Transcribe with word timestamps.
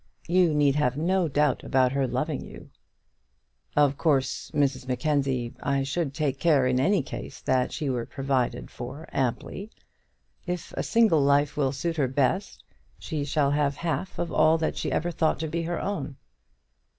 You 0.27 0.55
need 0.55 0.73
have 0.77 0.97
no 0.97 1.27
doubt 1.27 1.63
about 1.63 1.91
her 1.91 2.07
loving 2.07 2.43
you." 2.43 2.71
"Of 3.75 3.99
course, 3.99 4.49
Mrs 4.49 4.87
Mackenzie, 4.87 5.53
I 5.61 5.83
should 5.83 6.11
take 6.15 6.39
care 6.39 6.65
in 6.65 6.79
any 6.79 7.03
case 7.03 7.39
that 7.41 7.71
she 7.71 7.87
were 7.87 8.07
provided 8.07 8.71
for 8.71 9.07
amply. 9.11 9.69
If 10.47 10.73
a 10.75 10.81
single 10.81 11.21
life 11.21 11.55
will 11.55 11.71
suit 11.71 11.97
her 11.97 12.07
best, 12.07 12.63
she 12.97 13.23
shall 13.23 13.51
have 13.51 13.75
half 13.85 14.17
of 14.17 14.31
all 14.31 14.57
that 14.57 14.75
she 14.75 14.91
ever 14.91 15.11
thought 15.11 15.37
to 15.41 15.47
be 15.47 15.61
her 15.61 15.79
own." 15.79 16.15